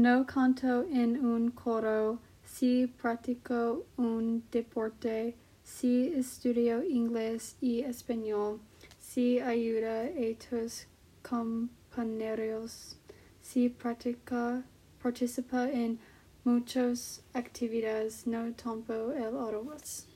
[0.00, 8.60] No canto en un coro, si practico un deporte, si estudio inglés y español,
[8.98, 10.86] si ayuda a tus
[11.22, 12.96] compañeros,
[13.42, 14.64] si practica,
[15.02, 15.98] participa en
[16.44, 20.09] muchas actividades, no tampoco el autobús.